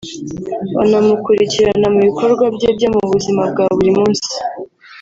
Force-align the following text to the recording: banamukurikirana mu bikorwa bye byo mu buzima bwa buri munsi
banamukurikirana 0.75 1.87
mu 1.93 1.99
bikorwa 2.07 2.43
bye 2.55 2.69
byo 2.75 2.87
mu 2.95 3.01
buzima 3.11 3.41
bwa 3.51 3.65
buri 3.75 3.91
munsi 3.97 4.31